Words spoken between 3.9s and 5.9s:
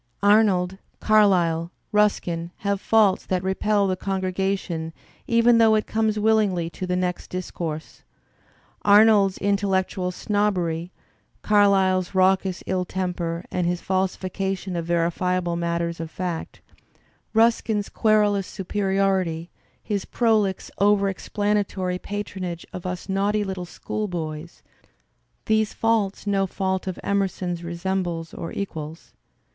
congr^ation even though it